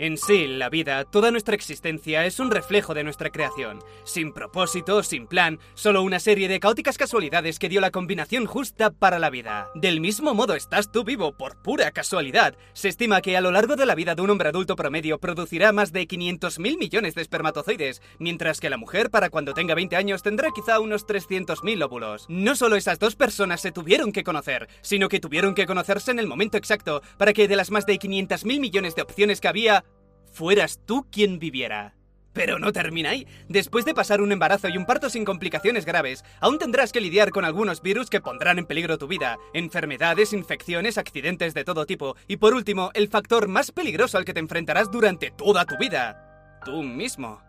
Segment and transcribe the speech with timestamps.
[0.00, 3.80] En sí, la vida, toda nuestra existencia es un reflejo de nuestra creación.
[4.04, 8.88] Sin propósito, sin plan, solo una serie de caóticas casualidades que dio la combinación justa
[8.88, 9.68] para la vida.
[9.74, 12.56] Del mismo modo estás tú vivo por pura casualidad.
[12.72, 15.70] Se estima que a lo largo de la vida de un hombre adulto promedio producirá
[15.72, 20.22] más de 500.000 millones de espermatozoides, mientras que la mujer para cuando tenga 20 años
[20.22, 22.24] tendrá quizá unos 300.000 óvulos.
[22.30, 26.20] No solo esas dos personas se tuvieron que conocer, sino que tuvieron que conocerse en
[26.20, 29.84] el momento exacto para que de las más de 500.000 millones de opciones que había,
[30.30, 31.94] fueras tú quien viviera.
[32.32, 33.26] Pero no termina ahí.
[33.48, 37.30] Después de pasar un embarazo y un parto sin complicaciones graves, aún tendrás que lidiar
[37.30, 42.16] con algunos virus que pondrán en peligro tu vida, enfermedades, infecciones, accidentes de todo tipo,
[42.28, 46.60] y por último, el factor más peligroso al que te enfrentarás durante toda tu vida,
[46.64, 47.42] tú mismo.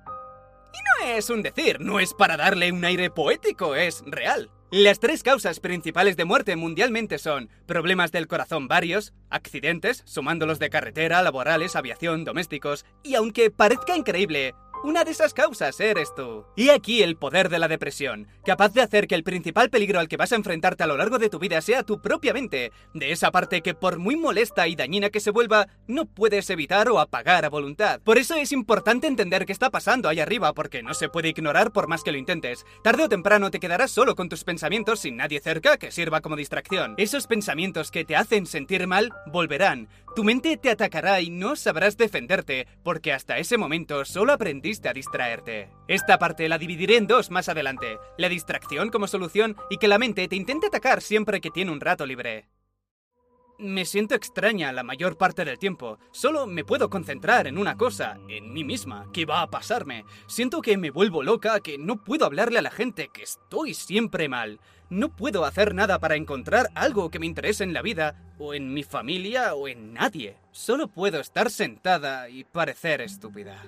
[0.74, 4.50] Y no es un decir, no es para darle un aire poético, es real.
[4.74, 10.70] Las tres causas principales de muerte mundialmente son problemas del corazón varios, accidentes, sumándolos de
[10.70, 16.46] carretera, laborales, aviación, domésticos, y aunque parezca increíble, una de esas causas eres tú.
[16.56, 20.08] Y aquí el poder de la depresión, capaz de hacer que el principal peligro al
[20.08, 23.12] que vas a enfrentarte a lo largo de tu vida sea tu propia mente, de
[23.12, 27.00] esa parte que por muy molesta y dañina que se vuelva, no puedes evitar o
[27.00, 28.02] apagar a voluntad.
[28.02, 31.72] Por eso es importante entender qué está pasando ahí arriba, porque no se puede ignorar
[31.72, 32.66] por más que lo intentes.
[32.84, 36.36] Tarde o temprano te quedarás solo con tus pensamientos sin nadie cerca que sirva como
[36.36, 36.96] distracción.
[36.98, 39.90] Esos pensamientos que te hacen sentir mal volverán.
[40.16, 44.94] Tu mente te atacará y no sabrás defenderte, porque hasta ese momento solo aprendiste a
[44.94, 45.70] distraerte.
[45.88, 50.00] Esta parte la dividiré en dos más adelante, la distracción como solución y que la
[50.00, 52.48] mente te intente atacar siempre que tiene un rato libre.
[53.62, 56.00] Me siento extraña la mayor parte del tiempo.
[56.12, 59.08] Solo me puedo concentrar en una cosa, en mí misma.
[59.14, 60.04] ¿Qué va a pasarme?
[60.26, 64.28] Siento que me vuelvo loca, que no puedo hablarle a la gente, que estoy siempre
[64.28, 64.60] mal.
[64.90, 68.74] No puedo hacer nada para encontrar algo que me interese en la vida, o en
[68.74, 70.38] mi familia, o en nadie.
[70.52, 73.64] Solo puedo estar sentada y parecer estúpida.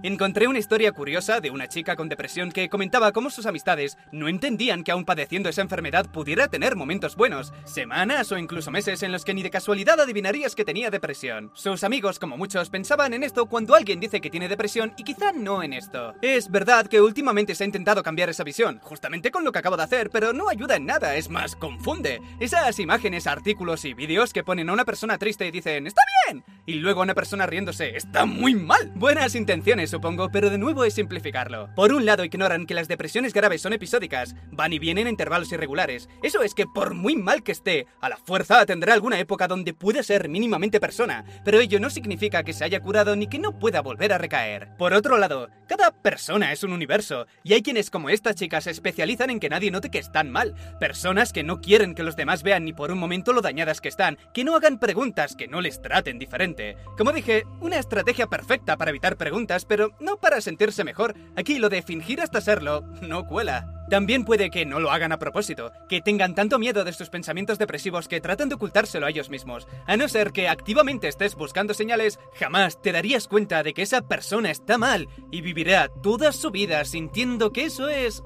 [0.00, 4.28] Encontré una historia curiosa de una chica con depresión que comentaba cómo sus amistades no
[4.28, 9.10] entendían que aún padeciendo esa enfermedad pudiera tener momentos buenos, semanas o incluso meses en
[9.10, 11.50] los que ni de casualidad adivinarías que tenía depresión.
[11.52, 15.32] Sus amigos, como muchos, pensaban en esto cuando alguien dice que tiene depresión y quizá
[15.32, 16.14] no en esto.
[16.22, 19.76] Es verdad que últimamente se ha intentado cambiar esa visión, justamente con lo que acabo
[19.76, 22.20] de hacer, pero no ayuda en nada, es más, confunde.
[22.38, 26.44] Esas imágenes, artículos y vídeos que ponen a una persona triste y dicen, ¡está bien!
[26.66, 28.92] Y luego a una persona riéndose, ¡está muy mal!
[28.94, 31.70] Buenas intenciones supongo, pero de nuevo es simplificarlo.
[31.74, 35.50] Por un lado ignoran que las depresiones graves son episódicas, van y vienen a intervalos
[35.52, 36.08] irregulares.
[36.22, 39.74] Eso es que por muy mal que esté, a la fuerza tendrá alguna época donde
[39.74, 43.58] puede ser mínimamente persona, pero ello no significa que se haya curado ni que no
[43.58, 44.76] pueda volver a recaer.
[44.76, 48.70] Por otro lado, cada persona es un universo, y hay quienes como esta chica se
[48.70, 52.42] especializan en que nadie note que están mal, personas que no quieren que los demás
[52.42, 55.60] vean ni por un momento lo dañadas que están, que no hagan preguntas, que no
[55.60, 56.76] les traten diferente.
[56.96, 61.14] Como dije, una estrategia perfecta para evitar preguntas, pero no para sentirse mejor.
[61.36, 63.77] Aquí lo de fingir hasta serlo no cuela.
[63.90, 67.58] También puede que no lo hagan a propósito, que tengan tanto miedo de sus pensamientos
[67.58, 69.66] depresivos que tratan de ocultárselo a ellos mismos.
[69.86, 74.02] A no ser que activamente estés buscando señales, jamás te darías cuenta de que esa
[74.02, 78.22] persona está mal y vivirá toda su vida sintiendo que eso es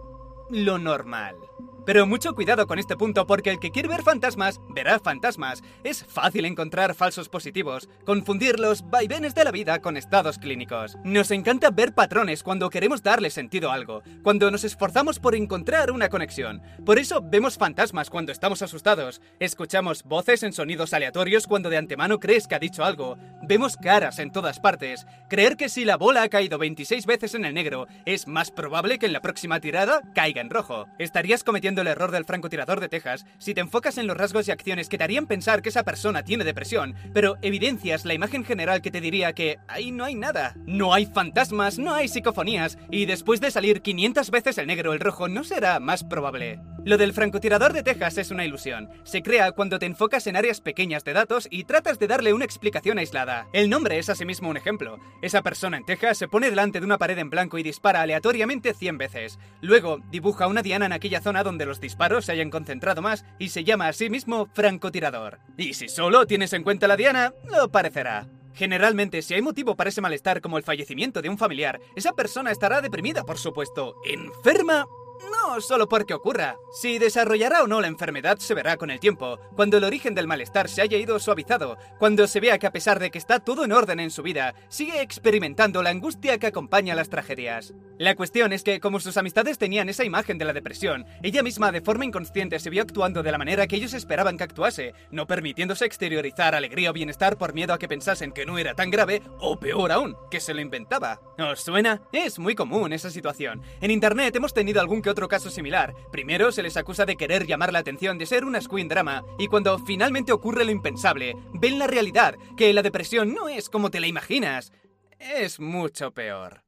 [0.50, 1.36] lo normal.
[1.84, 5.62] Pero mucho cuidado con este punto porque el que quiere ver fantasmas, verá fantasmas.
[5.82, 10.96] Es fácil encontrar falsos positivos, confundir los vaivenes de la vida con estados clínicos.
[11.02, 15.90] Nos encanta ver patrones cuando queremos darle sentido a algo, cuando nos esforzamos por encontrar
[15.90, 16.62] una conexión.
[16.86, 22.20] Por eso vemos fantasmas cuando estamos asustados, escuchamos voces en sonidos aleatorios cuando de antemano
[22.20, 25.04] crees que ha dicho algo, vemos caras en todas partes.
[25.28, 29.00] Creer que si la bola ha caído 26 veces en el negro, es más probable
[29.00, 30.86] que en la próxima tirada caiga en rojo.
[30.98, 34.50] Estarías cometiendo el error del francotirador de Texas si te enfocas en los rasgos y
[34.50, 38.82] acciones que te harían pensar que esa persona tiene depresión, pero evidencias la imagen general
[38.82, 40.54] que te diría que ahí no hay nada.
[40.66, 45.00] No hay fantasmas, no hay psicofonías, y después de salir 500 veces el negro el
[45.00, 46.60] rojo no será más probable.
[46.84, 48.88] Lo del francotirador de Texas es una ilusión.
[49.04, 52.44] Se crea cuando te enfocas en áreas pequeñas de datos y tratas de darle una
[52.44, 53.46] explicación aislada.
[53.52, 54.98] El nombre es asimismo un ejemplo.
[55.22, 58.74] Esa persona en Texas se pone delante de una pared en blanco y dispara aleatoriamente
[58.74, 59.38] 100 veces.
[59.60, 63.50] Luego dibuja una diana en aquella zona donde los disparos se hayan concentrado más y
[63.50, 65.38] se llama a sí mismo francotirador.
[65.56, 68.26] Y si solo tienes en cuenta la diana, lo parecerá.
[68.54, 72.50] Generalmente, si hay motivo para ese malestar como el fallecimiento de un familiar, esa persona
[72.50, 74.86] estará deprimida, por supuesto, enferma
[75.30, 76.56] No solo porque ocurra.
[76.72, 80.26] Si desarrollará o no la enfermedad se verá con el tiempo, cuando el origen del
[80.26, 83.64] malestar se haya ido suavizado, cuando se vea que a pesar de que está todo
[83.64, 87.74] en orden en su vida, sigue experimentando la angustia que acompaña las tragedias.
[87.98, 91.70] La cuestión es que, como sus amistades tenían esa imagen de la depresión, ella misma
[91.72, 95.26] de forma inconsciente se vio actuando de la manera que ellos esperaban que actuase, no
[95.26, 99.22] permitiéndose exteriorizar alegría o bienestar por miedo a que pensasen que no era tan grave,
[99.38, 101.20] o peor aún, que se lo inventaba.
[101.38, 102.02] ¿Os suena?
[102.12, 103.62] Es muy común esa situación.
[103.80, 105.94] En internet hemos tenido algún que otro caso similar.
[106.10, 109.46] Primero se les acusa de querer llamar la atención, de ser una screen drama, y
[109.46, 113.98] cuando finalmente ocurre lo impensable, ven la realidad, que la depresión no es como te
[113.98, 114.72] la imaginas.
[115.18, 116.64] Es mucho peor.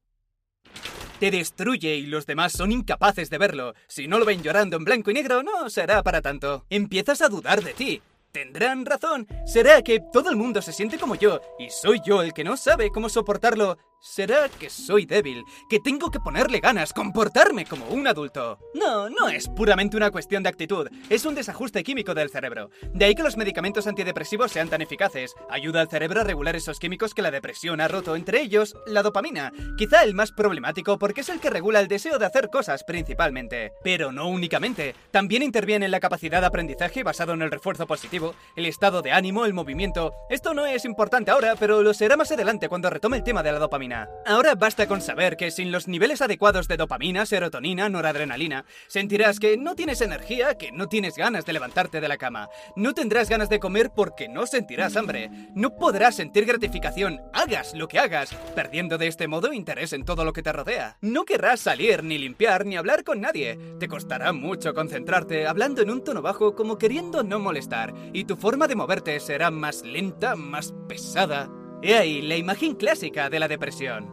[1.19, 3.75] Te destruye y los demás son incapaces de verlo.
[3.87, 6.65] Si no lo ven llorando en blanco y negro, no será para tanto.
[6.71, 8.01] Empiezas a dudar de ti.
[8.31, 9.27] ¿Tendrán razón?
[9.45, 12.57] ¿Será que todo el mundo se siente como yo y soy yo el que no
[12.57, 13.77] sabe cómo soportarlo?
[14.07, 15.43] ¿Será que soy débil?
[15.67, 18.59] ¿Que tengo que ponerle ganas, comportarme como un adulto?
[18.75, 22.69] No, no es puramente una cuestión de actitud, es un desajuste químico del cerebro.
[22.93, 25.33] De ahí que los medicamentos antidepresivos sean tan eficaces.
[25.49, 29.01] Ayuda al cerebro a regular esos químicos que la depresión ha roto, entre ellos la
[29.01, 29.51] dopamina.
[29.75, 33.73] Quizá el más problemático porque es el que regula el deseo de hacer cosas principalmente.
[33.83, 34.93] Pero no únicamente.
[35.09, 39.11] También interviene en la capacidad de aprendizaje basado en el refuerzo positivo, el estado de
[39.11, 40.13] ánimo, el movimiento.
[40.29, 43.51] Esto no es importante ahora, pero lo será más adelante cuando retome el tema de
[43.51, 43.94] la dopamina.
[44.25, 49.57] Ahora basta con saber que sin los niveles adecuados de dopamina, serotonina, noradrenalina, sentirás que
[49.57, 52.49] no tienes energía, que no tienes ganas de levantarte de la cama.
[52.75, 55.29] No tendrás ganas de comer porque no sentirás hambre.
[55.53, 60.25] No podrás sentir gratificación, hagas lo que hagas, perdiendo de este modo interés en todo
[60.25, 60.97] lo que te rodea.
[61.01, 63.57] No querrás salir, ni limpiar, ni hablar con nadie.
[63.79, 68.35] Te costará mucho concentrarte hablando en un tono bajo como queriendo no molestar, y tu
[68.35, 71.49] forma de moverte será más lenta, más pesada.
[71.87, 74.09] He ahí la imagen clásica de la depresión.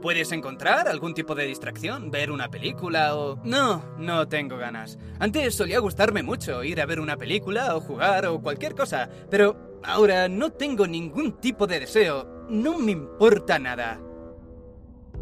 [0.00, 2.10] ¿Puedes encontrar algún tipo de distracción?
[2.10, 3.38] ¿Ver una película o...?
[3.44, 4.98] No, no tengo ganas.
[5.18, 9.80] Antes solía gustarme mucho ir a ver una película o jugar o cualquier cosa, pero
[9.84, 12.46] ahora no tengo ningún tipo de deseo.
[12.48, 14.00] No me importa nada.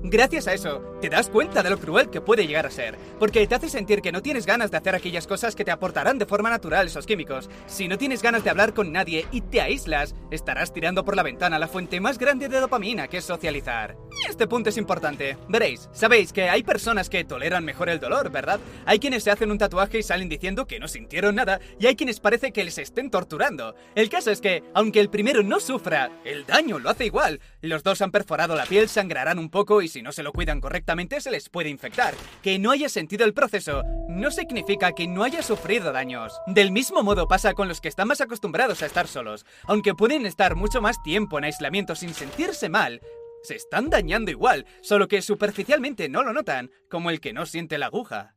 [0.05, 3.47] Gracias a eso, te das cuenta de lo cruel que puede llegar a ser, porque
[3.47, 6.25] te hace sentir que no tienes ganas de hacer aquellas cosas que te aportarán de
[6.25, 7.51] forma natural esos químicos.
[7.67, 11.23] Si no tienes ganas de hablar con nadie y te aíslas, estarás tirando por la
[11.23, 13.99] ventana la fuente más grande de dopamina que es socializar.
[14.27, 15.37] Este punto es importante.
[15.47, 18.59] Veréis, sabéis que hay personas que toleran mejor el dolor, ¿verdad?
[18.87, 21.97] Hay quienes se hacen un tatuaje y salen diciendo que no sintieron nada, y hay
[21.97, 23.75] quienes parece que les estén torturando.
[23.95, 27.41] El caso es que, aunque el primero no sufra, el daño lo hace igual.
[27.61, 30.62] Los dos han perforado la piel, sangrarán un poco y si no se lo cuidan
[30.62, 32.14] correctamente se les puede infectar.
[32.43, 36.41] Que no haya sentido el proceso no significa que no haya sufrido daños.
[36.46, 39.44] Del mismo modo pasa con los que están más acostumbrados a estar solos.
[39.64, 43.00] Aunque pueden estar mucho más tiempo en aislamiento sin sentirse mal,
[43.43, 47.76] se están dañando igual, solo que superficialmente no lo notan, como el que no siente
[47.76, 48.35] la aguja.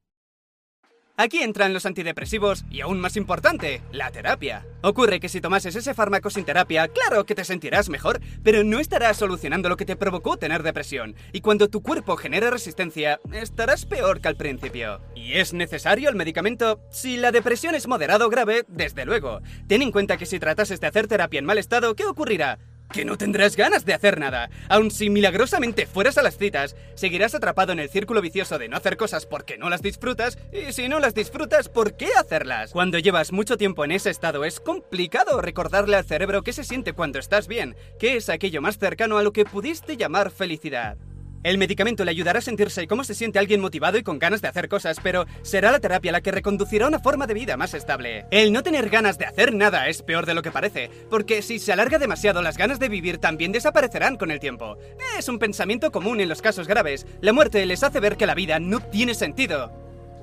[1.19, 4.68] Aquí entran los antidepresivos y aún más importante, la terapia.
[4.84, 8.80] Ocurre que si tomases ese fármaco sin terapia, claro que te sentirás mejor, pero no
[8.80, 11.16] estarás solucionando lo que te provocó tener depresión.
[11.34, 15.02] Y cuando tu cuerpo genera resistencia, estarás peor que al principio.
[15.16, 16.80] ¿Y es necesario el medicamento?
[16.92, 19.42] Si la depresión es moderado o grave, desde luego.
[19.68, 22.60] Ten en cuenta que si tratases de hacer terapia en mal estado, ¿qué ocurrirá?
[22.92, 24.50] Que no tendrás ganas de hacer nada.
[24.69, 28.78] Aun si milagrosamente fueras a las citas, seguirás atrapado en el círculo vicioso de no
[28.78, 32.72] hacer cosas porque no las disfrutas, y si no las disfrutas, ¿por qué hacerlas?
[32.72, 36.94] Cuando llevas mucho tiempo en ese estado es complicado recordarle al cerebro qué se siente
[36.94, 40.98] cuando estás bien, que es aquello más cercano a lo que pudiste llamar felicidad.
[41.44, 44.48] El medicamento le ayudará a sentirse cómo se siente alguien motivado y con ganas de
[44.48, 48.25] hacer cosas, pero será la terapia la que reconducirá una forma de vida más estable.
[48.31, 51.60] El no tener ganas de hacer nada es peor de lo que parece, porque si
[51.60, 54.78] se alarga demasiado las ganas de vivir también desaparecerán con el tiempo.
[55.18, 57.06] Es un pensamiento común en los casos graves.
[57.22, 59.72] La muerte les hace ver que la vida no tiene sentido.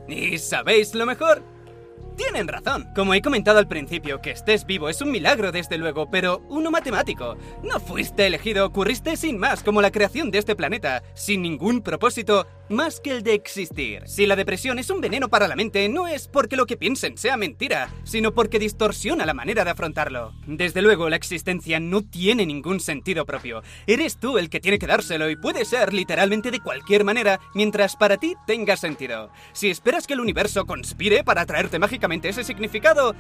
[0.09, 1.54] ¿Y sabéis lo mejor?
[2.17, 2.89] Tienen razón.
[2.95, 6.71] Como he comentado al principio, que estés vivo es un milagro desde luego, pero uno
[6.71, 7.37] matemático.
[7.63, 12.47] No fuiste elegido, ocurriste sin más, como la creación de este planeta, sin ningún propósito
[12.69, 14.03] más que el de existir.
[14.07, 17.19] Si la depresión es un veneno para la mente, no es porque lo que piensen
[17.19, 20.33] sea mentira, sino porque distorsiona la manera de afrontarlo.
[20.47, 23.63] Desde luego, la existencia no tiene ningún sentido propio.
[23.87, 27.97] Eres tú el que tiene que dárselo y puede ser literalmente de cualquier manera mientras
[27.97, 29.31] para ti tenga sentido.
[29.53, 31.79] Si esperas que el universo conspire para traerte
[32.13, 33.15] ese significado,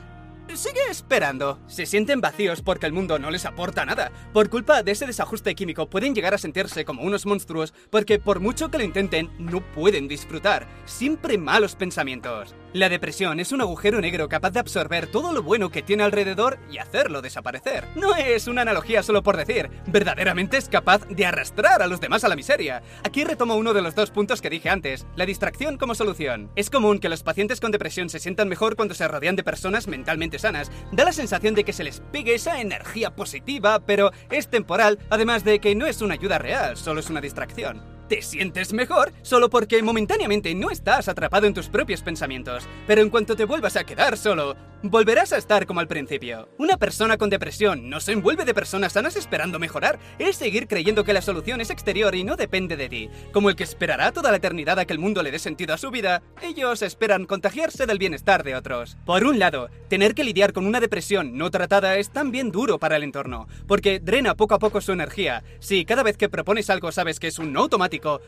[0.52, 1.58] Sigue esperando.
[1.66, 4.12] Se sienten vacíos porque el mundo no les aporta nada.
[4.32, 8.40] Por culpa de ese desajuste químico pueden llegar a sentirse como unos monstruos porque por
[8.40, 10.68] mucho que lo intenten no pueden disfrutar.
[10.84, 12.54] Siempre malos pensamientos.
[12.74, 16.58] La depresión es un agujero negro capaz de absorber todo lo bueno que tiene alrededor
[16.68, 17.86] y hacerlo desaparecer.
[17.94, 22.24] No es una analogía solo por decir, verdaderamente es capaz de arrastrar a los demás
[22.24, 22.82] a la miseria.
[23.04, 26.50] Aquí retomo uno de los dos puntos que dije antes, la distracción como solución.
[26.56, 29.86] Es común que los pacientes con depresión se sientan mejor cuando se rodean de personas
[29.86, 30.72] mentalmente sanas.
[30.90, 35.44] Da la sensación de que se les pegue esa energía positiva, pero es temporal, además
[35.44, 39.50] de que no es una ayuda real, solo es una distracción te sientes mejor solo
[39.50, 43.84] porque momentáneamente no estás atrapado en tus propios pensamientos, pero en cuanto te vuelvas a
[43.84, 46.48] quedar solo, volverás a estar como al principio.
[46.58, 51.04] Una persona con depresión no se envuelve de personas sanas esperando mejorar, es seguir creyendo
[51.04, 53.10] que la solución es exterior y no depende de ti.
[53.32, 55.78] Como el que esperará toda la eternidad a que el mundo le dé sentido a
[55.78, 58.98] su vida, ellos esperan contagiarse del bienestar de otros.
[59.06, 62.96] Por un lado, tener que lidiar con una depresión no tratada es también duro para
[62.96, 65.44] el entorno, porque drena poco a poco su energía.
[65.60, 67.68] Si cada vez que propones algo sabes que es un no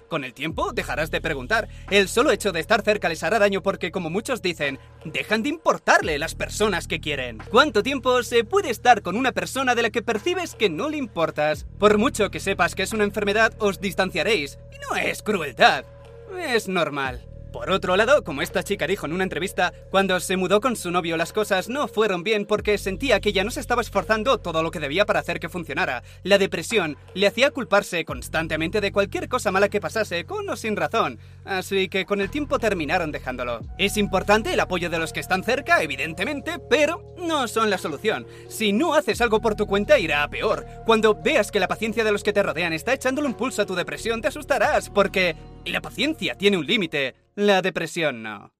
[0.08, 1.68] con el tiempo dejarás de preguntar.
[1.90, 5.50] El solo hecho de estar cerca les hará daño porque, como muchos dicen, dejan de
[5.50, 7.38] importarle las personas que quieren.
[7.50, 10.96] ¿Cuánto tiempo se puede estar con una persona de la que percibes que no le
[10.96, 11.66] importas?
[11.78, 14.58] Por mucho que sepas que es una enfermedad, os distanciaréis.
[14.72, 15.84] Y no es crueldad.
[16.38, 17.35] Es normal.
[17.56, 20.90] Por otro lado, como esta chica dijo en una entrevista, cuando se mudó con su
[20.90, 24.62] novio las cosas no fueron bien porque sentía que ella no se estaba esforzando todo
[24.62, 26.02] lo que debía para hacer que funcionara.
[26.22, 30.76] La depresión le hacía culparse constantemente de cualquier cosa mala que pasase, con o sin
[30.76, 31.18] razón.
[31.46, 33.60] Así que con el tiempo terminaron dejándolo.
[33.78, 38.26] Es importante el apoyo de los que están cerca, evidentemente, pero no son la solución.
[38.50, 40.66] Si no haces algo por tu cuenta, irá a peor.
[40.84, 43.66] Cuando veas que la paciencia de los que te rodean está echándole un pulso a
[43.66, 47.14] tu depresión, te asustarás, porque la paciencia tiene un límite.
[47.36, 48.55] La depresión no.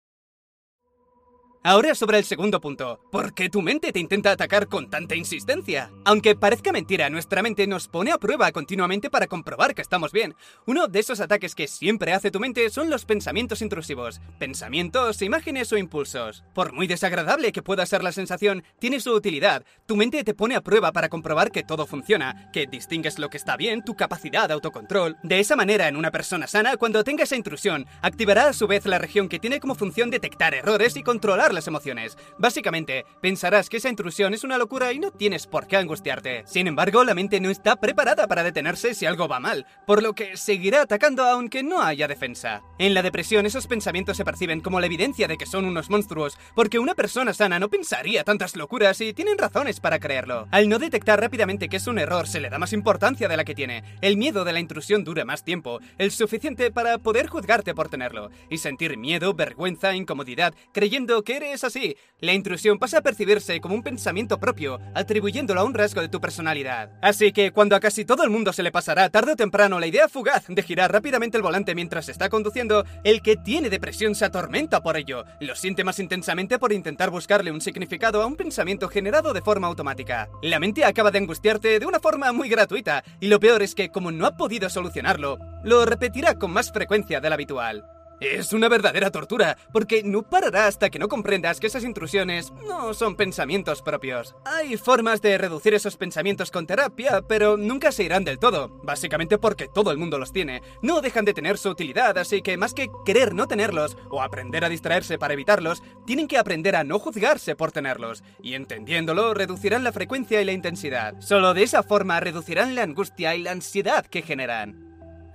[1.69, 3.01] Ahora sobre el segundo punto.
[3.11, 5.91] ¿Por qué tu mente te intenta atacar con tanta insistencia?
[6.05, 10.37] Aunque parezca mentira, nuestra mente nos pone a prueba continuamente para comprobar que estamos bien.
[10.69, 14.21] Uno de esos ataques que siempre hace tu mente son los pensamientos intrusivos.
[14.39, 16.45] Pensamientos, imágenes o impulsos.
[16.55, 19.65] Por muy desagradable que pueda ser la sensación, tiene su utilidad.
[19.87, 23.39] Tu mente te pone a prueba para comprobar que todo funciona, que distingues lo que
[23.39, 25.17] está bien, tu capacidad de autocontrol.
[25.25, 28.87] De esa manera, en una persona sana, cuando tenga esa intrusión, activará a su vez
[28.87, 32.17] la región que tiene como función detectar errores y controlar las emociones.
[32.39, 36.45] Básicamente, pensarás que esa intrusión es una locura y no tienes por qué angustiarte.
[36.47, 40.13] Sin embargo, la mente no está preparada para detenerse si algo va mal, por lo
[40.13, 42.63] que seguirá atacando aunque no haya defensa.
[42.79, 46.39] En la depresión esos pensamientos se perciben como la evidencia de que son unos monstruos,
[46.55, 50.47] porque una persona sana no pensaría tantas locuras y tienen razones para creerlo.
[50.51, 53.45] Al no detectar rápidamente que es un error, se le da más importancia de la
[53.45, 53.83] que tiene.
[54.03, 58.31] El miedo de la intrusión dura más tiempo, el suficiente para poder juzgarte por tenerlo,
[58.51, 61.97] y sentir miedo, vergüenza, incomodidad, creyendo que eres es así.
[62.21, 66.21] La intrusión pasa a percibirse como un pensamiento propio, atribuyéndolo a un rasgo de tu
[66.21, 66.91] personalidad.
[67.03, 69.87] Así que cuando a casi todo el mundo se le pasará tarde o temprano la
[69.87, 74.25] idea fugaz de girar rápidamente el volante mientras está conduciendo, el que tiene depresión se
[74.25, 75.25] atormenta por ello.
[75.41, 79.69] Lo siente más intensamente por intentar buscarle un significado a un pensamiento generado de forma
[79.69, 80.29] automática.
[80.43, 83.91] La mente acaba de angustiarte de una forma muy gratuita, y lo peor es que
[83.91, 87.96] como no ha podido solucionarlo, lo repetirá con más frecuencia de habitual.
[88.21, 92.95] Es una verdadera tortura, porque no parará hasta que no comprendas que esas intrusiones no
[92.95, 94.35] son pensamientos propios.
[94.47, 99.37] Hay formas de reducir esos pensamientos con terapia, pero nunca se irán del todo, básicamente
[99.37, 100.63] porque todo el mundo los tiene.
[100.81, 104.65] No dejan de tener su utilidad, así que más que querer no tenerlos o aprender
[104.65, 109.85] a distraerse para evitarlos, tienen que aprender a no juzgarse por tenerlos, y entendiéndolo reducirán
[109.85, 111.21] la frecuencia y la intensidad.
[111.21, 114.86] Solo de esa forma reducirán la angustia y la ansiedad que generan.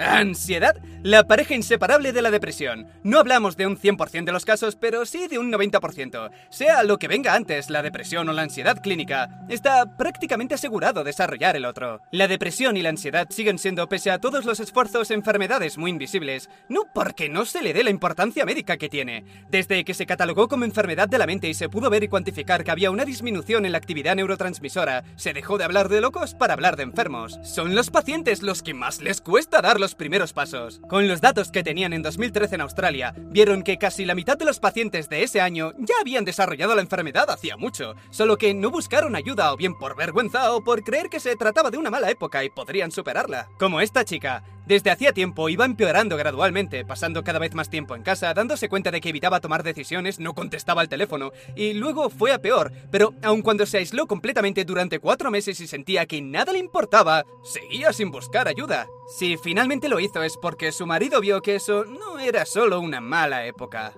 [0.01, 2.87] Ansiedad, la pareja inseparable de la depresión.
[3.03, 6.31] No hablamos de un 100% de los casos, pero sí de un 90%.
[6.49, 11.55] Sea lo que venga antes, la depresión o la ansiedad clínica, está prácticamente asegurado desarrollar
[11.55, 12.01] el otro.
[12.11, 16.49] La depresión y la ansiedad siguen siendo, pese a todos los esfuerzos, enfermedades muy invisibles,
[16.67, 19.23] no porque no se le dé la importancia médica que tiene.
[19.49, 22.63] Desde que se catalogó como enfermedad de la mente y se pudo ver y cuantificar
[22.63, 26.53] que había una disminución en la actividad neurotransmisora, se dejó de hablar de locos para
[26.53, 27.39] hablar de enfermos.
[27.43, 30.81] Son los pacientes los que más les cuesta dar los primeros pasos.
[30.87, 34.45] Con los datos que tenían en 2013 en Australia, vieron que casi la mitad de
[34.45, 38.71] los pacientes de ese año ya habían desarrollado la enfermedad hacía mucho, solo que no
[38.71, 42.09] buscaron ayuda o bien por vergüenza o por creer que se trataba de una mala
[42.09, 43.49] época y podrían superarla.
[43.57, 48.03] Como esta chica, desde hacía tiempo iba empeorando gradualmente, pasando cada vez más tiempo en
[48.03, 52.31] casa, dándose cuenta de que evitaba tomar decisiones, no contestaba al teléfono, y luego fue
[52.31, 56.53] a peor, pero aun cuando se aisló completamente durante cuatro meses y sentía que nada
[56.53, 58.87] le importaba, seguía sin buscar ayuda.
[59.17, 63.01] Si finalmente lo hizo es porque su marido vio que eso no era solo una
[63.01, 63.91] mala época.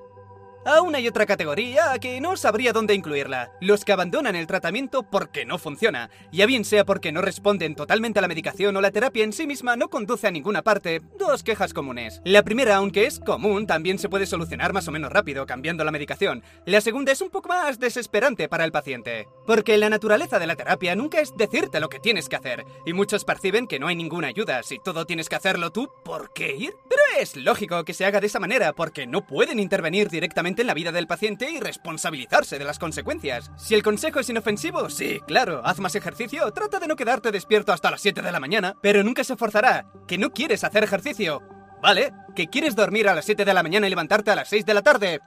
[0.66, 3.52] A una y otra categoría que no sabría dónde incluirla.
[3.60, 8.20] Los que abandonan el tratamiento porque no funciona, ya bien sea porque no responden totalmente
[8.20, 11.02] a la medicación o la terapia en sí misma no conduce a ninguna parte.
[11.18, 12.22] Dos quejas comunes.
[12.24, 15.92] La primera, aunque es común, también se puede solucionar más o menos rápido cambiando la
[15.92, 16.44] medicación.
[16.66, 19.28] La segunda es un poco más desesperante para el paciente.
[19.46, 22.94] Porque la naturaleza de la terapia nunca es decirte lo que tienes que hacer, y
[22.94, 24.64] muchos perciben que no hay ninguna ayuda.
[24.64, 26.74] Si todo tienes que hacerlo tú, ¿por qué ir?
[26.88, 30.68] Pero es lógico que se haga de esa manera, porque no pueden intervenir directamente en
[30.68, 33.52] la vida del paciente y responsabilizarse de las consecuencias.
[33.58, 37.74] Si el consejo es inofensivo, sí, claro, haz más ejercicio, trata de no quedarte despierto
[37.74, 39.86] hasta las 7 de la mañana, pero nunca se forzará.
[40.08, 41.42] Que no quieres hacer ejercicio.
[41.82, 42.14] ¿Vale?
[42.34, 44.74] ¿Que quieres dormir a las 7 de la mañana y levantarte a las 6 de
[44.74, 45.20] la tarde?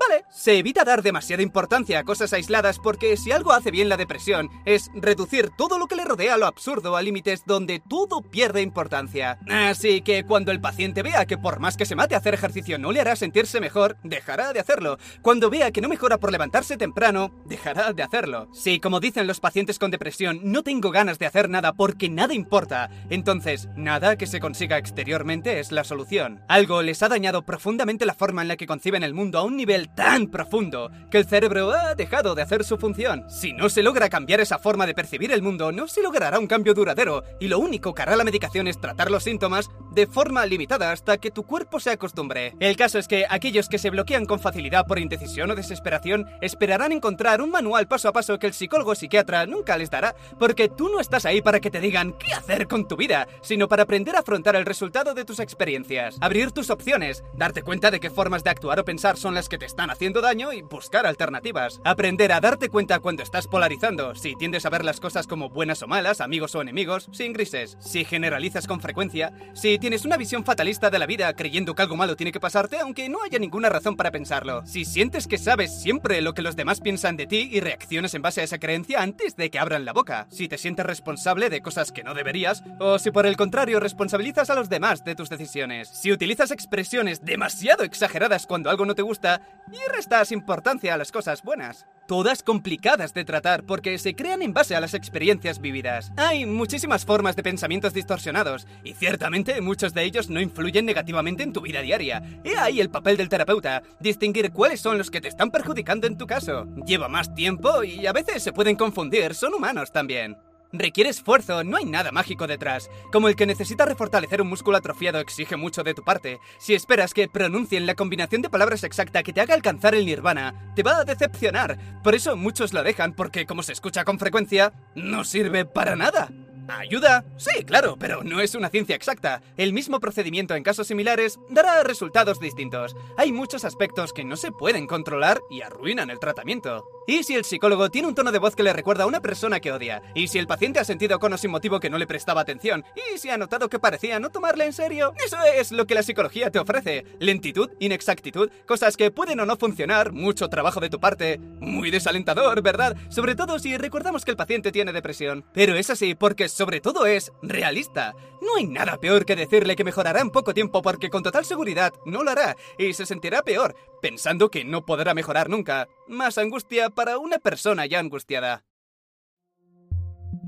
[0.00, 3.98] Vale, se evita dar demasiada importancia a cosas aisladas porque si algo hace bien la
[3.98, 8.22] depresión es reducir todo lo que le rodea a lo absurdo a límites donde todo
[8.22, 9.38] pierde importancia.
[9.46, 12.78] Así que cuando el paciente vea que por más que se mate a hacer ejercicio
[12.78, 14.96] no le hará sentirse mejor, dejará de hacerlo.
[15.20, 18.48] Cuando vea que no mejora por levantarse temprano, dejará de hacerlo.
[18.54, 22.32] Si, como dicen los pacientes con depresión, no tengo ganas de hacer nada porque nada
[22.32, 26.42] importa, entonces nada que se consiga exteriormente es la solución.
[26.48, 29.58] Algo les ha dañado profundamente la forma en la que conciben el mundo a un
[29.58, 33.24] nivel tan profundo que el cerebro ha dejado de hacer su función.
[33.28, 36.46] Si no se logra cambiar esa forma de percibir el mundo, no se logrará un
[36.46, 40.46] cambio duradero y lo único que hará la medicación es tratar los síntomas de forma
[40.46, 42.54] limitada hasta que tu cuerpo se acostumbre.
[42.60, 46.92] El caso es que aquellos que se bloquean con facilidad por indecisión o desesperación esperarán
[46.92, 50.68] encontrar un manual paso a paso que el psicólogo o psiquiatra nunca les dará, porque
[50.68, 53.84] tú no estás ahí para que te digan qué hacer con tu vida, sino para
[53.84, 58.10] aprender a afrontar el resultado de tus experiencias, abrir tus opciones, darte cuenta de qué
[58.10, 61.80] formas de actuar o pensar son las que te están haciendo daño y buscar alternativas.
[61.84, 65.82] Aprender a darte cuenta cuando estás polarizando, si tiendes a ver las cosas como buenas
[65.82, 70.44] o malas, amigos o enemigos, sin grises, si generalizas con frecuencia, si tienes una visión
[70.44, 73.68] fatalista de la vida creyendo que algo malo tiene que pasarte aunque no haya ninguna
[73.68, 77.48] razón para pensarlo, si sientes que sabes siempre lo que los demás piensan de ti
[77.52, 80.58] y reaccionas en base a esa creencia antes de que abran la boca, si te
[80.58, 84.68] sientes responsable de cosas que no deberías, o si por el contrario responsabilizas a los
[84.68, 89.92] demás de tus decisiones, si utilizas expresiones demasiado exageradas cuando algo no te gusta y
[89.92, 91.86] restas importancia a las cosas buenas.
[92.06, 96.12] Todas complicadas de tratar porque se crean en base a las experiencias vividas.
[96.16, 101.52] Hay muchísimas formas de pensamientos distorsionados y ciertamente muchos de ellos no influyen negativamente en
[101.52, 102.22] tu vida diaria.
[102.42, 106.18] He ahí el papel del terapeuta, distinguir cuáles son los que te están perjudicando en
[106.18, 106.66] tu caso.
[106.84, 110.36] Lleva más tiempo y a veces se pueden confundir, son humanos también.
[110.72, 112.90] Requiere esfuerzo, no hay nada mágico detrás.
[113.10, 116.38] Como el que necesita refortalecer un músculo atrofiado exige mucho de tu parte.
[116.58, 120.72] Si esperas que pronuncien la combinación de palabras exacta que te haga alcanzar el nirvana,
[120.76, 122.00] te va a decepcionar.
[122.04, 126.30] Por eso muchos lo dejan, porque como se escucha con frecuencia, no sirve para nada.
[126.68, 127.24] ¿Ayuda?
[127.36, 129.42] Sí, claro, pero no es una ciencia exacta.
[129.56, 132.94] El mismo procedimiento en casos similares dará resultados distintos.
[133.16, 136.84] Hay muchos aspectos que no se pueden controlar y arruinan el tratamiento.
[137.06, 139.58] ¿Y si el psicólogo tiene un tono de voz que le recuerda a una persona
[139.58, 140.02] que odia?
[140.14, 142.84] ¿Y si el paciente ha sentido cono sin motivo que no le prestaba atención?
[142.94, 145.12] ¿Y si ha notado que parecía no tomarle en serio?
[145.24, 147.04] Eso es lo que la psicología te ofrece.
[147.18, 151.38] Lentitud, inexactitud, cosas que pueden o no funcionar, mucho trabajo de tu parte.
[151.58, 152.96] Muy desalentador, ¿verdad?
[153.08, 155.44] Sobre todo si recordamos que el paciente tiene depresión.
[155.54, 158.14] Pero es así porque sobre todo es realista.
[158.40, 161.92] No hay nada peor que decirle que mejorará en poco tiempo porque con total seguridad
[162.06, 165.88] no lo hará y se sentirá peor, pensando que no podrá mejorar nunca.
[166.10, 168.64] Más angustia para una persona ya angustiada.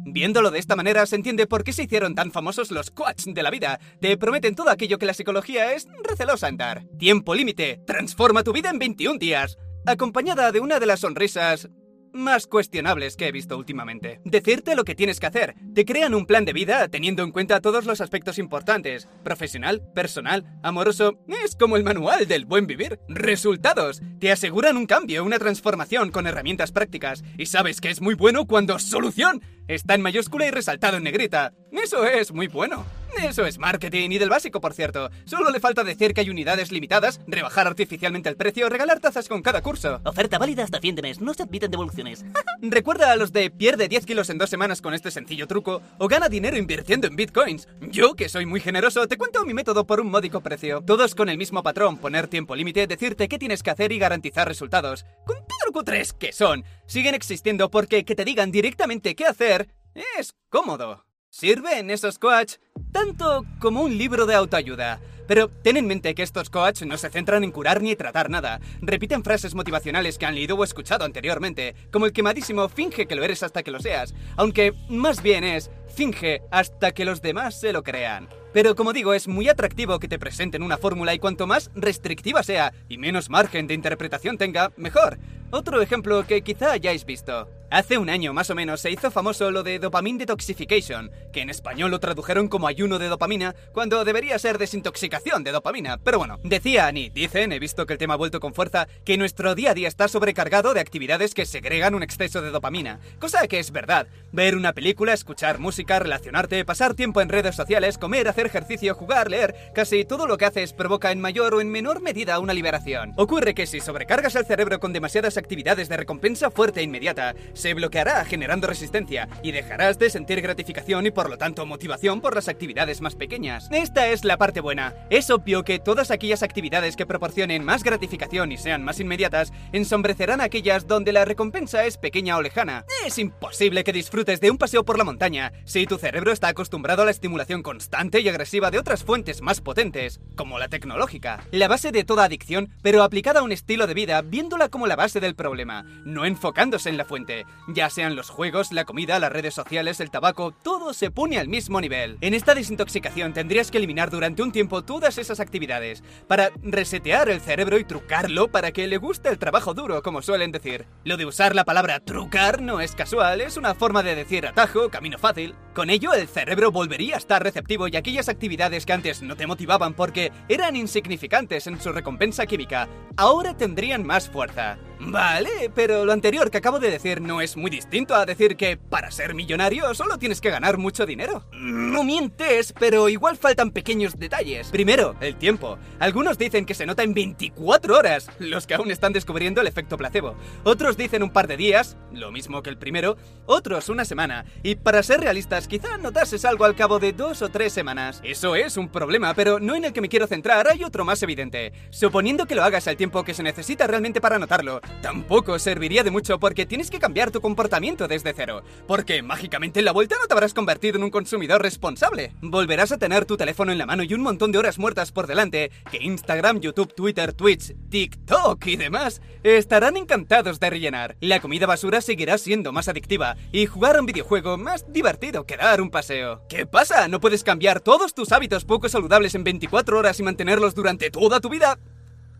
[0.05, 3.43] Viéndolo de esta manera se entiende por qué se hicieron tan famosos los coach de
[3.45, 3.79] la vida.
[4.01, 6.85] Te prometen todo aquello que la psicología es recelosa en dar.
[6.99, 9.57] Tiempo límite, transforma tu vida en 21 días.
[9.87, 11.69] Acompañada de una de las sonrisas
[12.13, 14.21] más cuestionables que he visto últimamente.
[14.25, 15.55] Decirte lo que tienes que hacer.
[15.75, 19.09] Te crean un plan de vida teniendo en cuenta todos los aspectos importantes.
[19.23, 21.19] Profesional, personal, amoroso.
[21.45, 22.99] Es como el manual del buen vivir.
[23.09, 24.03] Resultados.
[24.21, 27.23] Te aseguran un cambio, una transformación con herramientas prácticas.
[27.39, 29.43] Y sabes que es muy bueno cuando solución
[29.75, 31.53] está en mayúscula y resaltado en negrita.
[31.73, 32.85] Eso es muy bueno.
[33.21, 35.11] Eso es marketing y del básico, por cierto.
[35.27, 39.43] Solo le falta decir que hay unidades limitadas, rebajar artificialmente el precio, regalar tazas con
[39.43, 40.01] cada curso.
[40.05, 42.25] Oferta válida hasta fin de mes, no se admiten devoluciones.
[42.63, 46.09] Recuerda a los de pierde 10 kilos en dos semanas con este sencillo truco o
[46.09, 47.69] gana dinero invirtiendo en bitcoins.
[47.81, 50.83] Yo, que soy muy generoso, te cuento mi método por un módico precio.
[50.85, 54.49] Todos con el mismo patrón, poner tiempo límite, decirte qué tienes que hacer y garantizar
[54.49, 55.05] resultados.
[55.25, 59.62] Con todo lo cutres que son, siguen existiendo porque que te digan directamente qué hacer
[59.95, 61.05] es cómodo.
[61.31, 62.55] ¿Sirven esos coach?
[62.93, 65.01] Tanto como un libro de autoayuda.
[65.27, 68.61] Pero ten en mente que estos coach no se centran en curar ni tratar nada.
[68.81, 73.25] Repiten frases motivacionales que han leído o escuchado anteriormente, como el quemadísimo finge que lo
[73.25, 77.73] eres hasta que lo seas, aunque más bien es finge hasta que los demás se
[77.73, 78.29] lo crean.
[78.53, 82.43] Pero como digo, es muy atractivo que te presenten una fórmula y cuanto más restrictiva
[82.43, 85.19] sea y menos margen de interpretación tenga, mejor.
[85.55, 87.47] Otro ejemplo que quizá hayáis visto.
[87.73, 91.49] Hace un año más o menos se hizo famoso lo de dopamine detoxification, que en
[91.49, 95.97] español lo tradujeron como ayuno de dopamina, cuando debería ser desintoxicación de dopamina.
[95.97, 99.17] Pero bueno, decían y dicen, he visto que el tema ha vuelto con fuerza, que
[99.17, 103.01] nuestro día a día está sobrecargado de actividades que segregan un exceso de dopamina.
[103.19, 104.07] Cosa que es verdad.
[104.33, 109.31] Ver una película, escuchar música, relacionarte, pasar tiempo en redes sociales, comer, hacer ejercicio, jugar,
[109.31, 113.15] leer, casi todo lo que haces provoca en mayor o en menor medida una liberación.
[113.17, 118.25] Ocurre que si sobrecargas el cerebro con demasiadas de recompensa fuerte e inmediata, se bloqueará
[118.25, 123.01] generando resistencia y dejarás de sentir gratificación y por lo tanto motivación por las actividades
[123.01, 123.69] más pequeñas.
[123.71, 124.95] Esta es la parte buena.
[125.11, 130.41] Es obvio que todas aquellas actividades que proporcionen más gratificación y sean más inmediatas ensombrecerán
[130.41, 132.85] aquellas donde la recompensa es pequeña o lejana.
[133.07, 137.03] Es imposible que disfrutes de un paseo por la montaña si tu cerebro está acostumbrado
[137.03, 141.45] a la estimulación constante y agresiva de otras fuentes más potentes, como la tecnológica.
[141.51, 144.97] La base de toda adicción, pero aplicada a un estilo de vida viéndola como la
[144.97, 147.47] base del problema, no enfocándose en la fuente.
[147.69, 151.49] Ya sean los juegos, la comida, las redes sociales, el tabaco, todo se pone al
[151.49, 152.19] mismo nivel.
[152.21, 157.41] En esta desintoxicación tendrías que eliminar durante un tiempo todas esas actividades para resetear el
[157.41, 160.87] cerebro y trucarlo para que le guste el trabajo duro, como suelen decir.
[161.05, 164.89] Lo de usar la palabra trucar no es casual, es una forma de decir atajo,
[164.91, 165.55] camino fácil.
[165.75, 169.47] Con ello el cerebro volvería a estar receptivo y aquellas actividades que antes no te
[169.47, 174.79] motivaban porque eran insignificantes en su recompensa química, ahora tendrían más fuerza.
[175.05, 178.77] Vale, pero lo anterior que acabo de decir no es muy distinto a decir que
[178.77, 181.45] para ser millonario solo tienes que ganar mucho dinero.
[181.53, 184.69] No mientes, pero igual faltan pequeños detalles.
[184.69, 185.79] Primero, el tiempo.
[185.99, 189.97] Algunos dicen que se nota en 24 horas, los que aún están descubriendo el efecto
[189.97, 190.37] placebo.
[190.65, 194.45] Otros dicen un par de días, lo mismo que el primero, otros una semana.
[194.63, 198.21] Y para ser realistas, quizá notases algo al cabo de dos o tres semanas.
[198.25, 201.23] Eso es un problema, pero no en el que me quiero centrar, hay otro más
[201.23, 201.73] evidente.
[201.91, 206.11] Suponiendo que lo hagas al tiempo que se necesita realmente para notarlo, tampoco serviría de
[206.11, 208.63] mucho porque tienes que cambiar tu comportamiento desde cero.
[208.87, 212.35] Porque mágicamente en la vuelta no te habrás convertido en un consumidor responsable.
[212.43, 215.27] Volverás a tener tu teléfono en la mano y un montón de horas muertas por
[215.27, 221.17] delante que Instagram, YouTube, Twitter, Twitch, TikTok y demás estarán encantados de rellenar.
[221.21, 225.57] La comida basura seguirá siendo más adictiva y jugar a un videojuego más divertido que
[225.57, 226.43] dar un paseo.
[226.49, 227.09] ¿Qué pasa?
[227.09, 231.41] ¿No puedes cambiar todos tus hábitos poco saludables en 24 horas y mantenerlos durante toda
[231.41, 231.79] tu vida?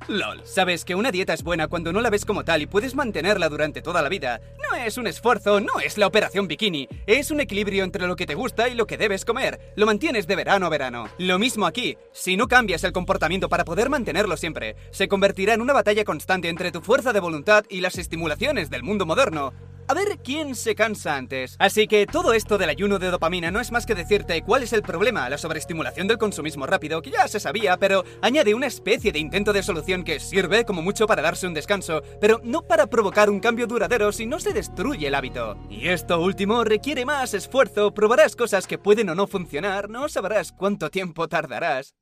[0.09, 0.41] LOL.
[0.45, 3.49] Sabes que una dieta es buena cuando no la ves como tal y puedes mantenerla
[3.49, 4.41] durante toda la vida.
[4.71, 6.89] No es un esfuerzo, no es la operación bikini.
[7.07, 9.73] Es un equilibrio entre lo que te gusta y lo que debes comer.
[9.77, 11.09] Lo mantienes de verano a verano.
[11.19, 11.97] Lo mismo aquí.
[12.13, 16.49] Si no cambias el comportamiento para poder mantenerlo siempre, se convertirá en una batalla constante
[16.49, 19.53] entre tu fuerza de voluntad y las estimulaciones del mundo moderno.
[19.89, 21.57] A ver quién se cansa antes.
[21.59, 24.73] Así que todo esto del ayuno de dopamina no es más que decirte cuál es
[24.73, 29.13] el problema, la sobreestimulación del consumismo rápido, que ya se sabía, pero añade una especie
[29.13, 32.87] de intento de solución que sirve como mucho para darse un descanso, pero no para
[32.87, 35.59] provocar un cambio duradero si no se destruye el hábito.
[35.69, 40.53] Y esto último requiere más esfuerzo, probarás cosas que pueden o no funcionar, no sabrás
[40.53, 41.95] cuánto tiempo tardarás.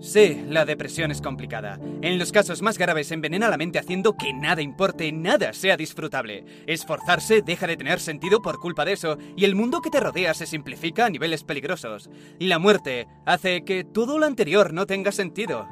[0.00, 1.80] Sí, la depresión es complicada.
[2.02, 6.44] En los casos más graves envenena la mente haciendo que nada importe, nada sea disfrutable.
[6.66, 10.34] Esforzarse deja de tener sentido por culpa de eso y el mundo que te rodea
[10.34, 12.10] se simplifica a niveles peligrosos.
[12.38, 15.66] Y la muerte hace que todo lo anterior no tenga sentido.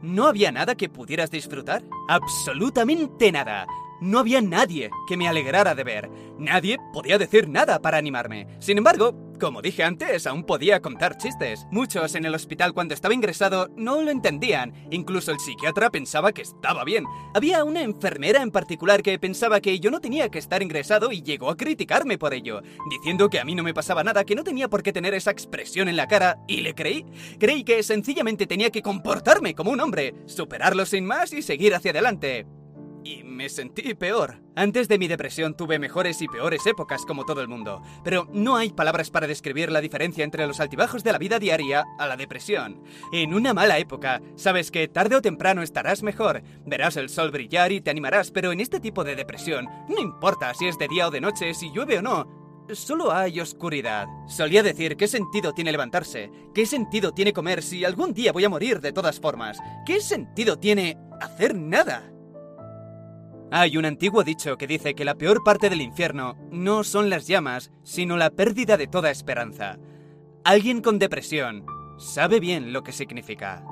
[0.00, 1.84] ¿No había nada que pudieras disfrutar?
[2.08, 3.66] Absolutamente nada.
[4.00, 6.10] No había nadie que me alegrara de ver.
[6.38, 8.46] Nadie podía decir nada para animarme.
[8.60, 11.66] Sin embargo, como dije antes, aún podía contar chistes.
[11.70, 14.74] Muchos en el hospital cuando estaba ingresado no lo entendían.
[14.90, 17.04] Incluso el psiquiatra pensaba que estaba bien.
[17.34, 21.22] Había una enfermera en particular que pensaba que yo no tenía que estar ingresado y
[21.22, 24.44] llegó a criticarme por ello, diciendo que a mí no me pasaba nada, que no
[24.44, 27.04] tenía por qué tener esa expresión en la cara, y le creí.
[27.38, 31.92] Creí que sencillamente tenía que comportarme como un hombre, superarlo sin más y seguir hacia
[31.92, 32.46] adelante
[33.08, 34.42] y me sentí peor.
[34.54, 38.56] Antes de mi depresión tuve mejores y peores épocas como todo el mundo, pero no
[38.56, 42.16] hay palabras para describir la diferencia entre los altibajos de la vida diaria a la
[42.16, 42.82] depresión.
[43.12, 47.72] En una mala época, sabes que tarde o temprano estarás mejor, verás el sol brillar
[47.72, 51.08] y te animarás, pero en este tipo de depresión, no importa si es de día
[51.08, 52.38] o de noche, si llueve o no,
[52.70, 54.06] Solo hay oscuridad.
[54.26, 58.50] Solía decir qué sentido tiene levantarse, qué sentido tiene comer si algún día voy a
[58.50, 62.12] morir de todas formas, qué sentido tiene hacer nada.
[63.50, 67.26] Hay un antiguo dicho que dice que la peor parte del infierno no son las
[67.26, 69.78] llamas, sino la pérdida de toda esperanza.
[70.44, 71.64] Alguien con depresión
[71.98, 73.64] sabe bien lo que significa.